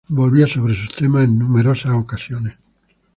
Volvía 0.09 0.47
sobre 0.47 0.73
sus 0.73 0.95
temas 0.95 1.25
en 1.25 1.37
numerosas 1.37 1.91
ocasiones. 1.91 2.57